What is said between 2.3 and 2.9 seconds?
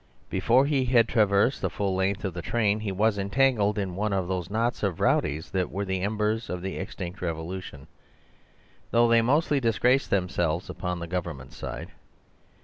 the train